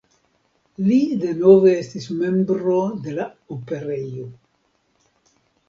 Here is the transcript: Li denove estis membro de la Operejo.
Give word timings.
Li 0.85 0.95
denove 1.23 1.73
estis 1.83 2.09
membro 2.23 2.79
de 3.05 3.15
la 3.21 3.29
Operejo. 3.59 4.29